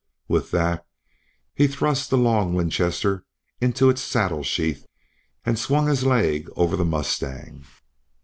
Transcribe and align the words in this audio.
With 0.27 0.49
that 0.49 0.83
he 1.53 1.67
thrust 1.67 2.09
the 2.09 2.17
long 2.17 2.55
Winchester 2.55 3.23
into 3.59 3.87
its 3.87 4.01
saddle 4.01 4.41
sheath, 4.41 4.87
and 5.45 5.59
swung 5.59 5.85
his 5.85 6.03
leg 6.03 6.49
over 6.55 6.75
the 6.75 6.83
mustang. 6.83 7.65